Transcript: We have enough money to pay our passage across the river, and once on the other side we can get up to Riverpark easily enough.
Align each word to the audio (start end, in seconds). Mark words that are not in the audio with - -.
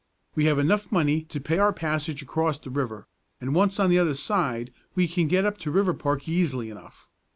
We 0.33 0.45
have 0.45 0.57
enough 0.57 0.91
money 0.91 1.21
to 1.25 1.39
pay 1.39 1.59
our 1.59 1.71
passage 1.71 2.23
across 2.23 2.57
the 2.57 2.71
river, 2.71 3.07
and 3.39 3.53
once 3.53 3.79
on 3.79 3.91
the 3.91 3.99
other 3.99 4.15
side 4.15 4.73
we 4.95 5.07
can 5.07 5.27
get 5.27 5.45
up 5.45 5.59
to 5.59 5.71
Riverpark 5.71 6.27
easily 6.27 6.71
enough. 6.71 7.07